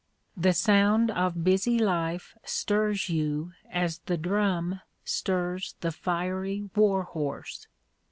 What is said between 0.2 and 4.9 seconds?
The sound of busy life stirs you as the drum